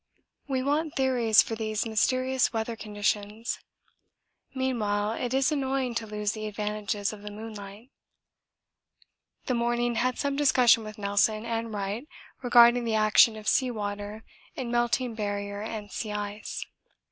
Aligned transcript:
We 0.47 0.63
want 0.63 0.95
theories 0.95 1.43
for 1.43 1.53
these 1.53 1.85
mysterious 1.85 2.51
weather 2.51 2.75
conditions; 2.75 3.59
meanwhile 4.55 5.11
it 5.11 5.31
is 5.31 5.51
annoying 5.51 5.93
to 5.93 6.07
lose 6.07 6.31
the 6.31 6.47
advantages 6.47 7.13
of 7.13 7.21
the 7.21 7.29
moonlight. 7.29 7.91
This 9.45 9.55
morning 9.55 9.93
had 9.93 10.17
some 10.17 10.35
discussion 10.35 10.83
with 10.83 10.97
Nelson 10.97 11.45
and 11.45 11.71
Wright 11.71 12.07
regarding 12.41 12.83
the 12.83 12.95
action 12.95 13.35
of 13.35 13.47
sea 13.47 13.69
water 13.69 14.23
in 14.55 14.71
melting 14.71 15.13
barrier 15.13 15.61
and 15.61 15.91
sea 15.91 16.13
ice. 16.13 16.65